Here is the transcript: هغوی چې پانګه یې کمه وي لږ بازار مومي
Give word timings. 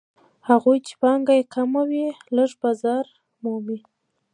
هغوی 0.49 0.77
چې 0.87 0.93
پانګه 1.01 1.33
یې 1.39 1.49
کمه 1.53 1.81
وي 1.89 2.05
لږ 2.35 2.51
بازار 2.63 3.05
مومي 3.43 3.79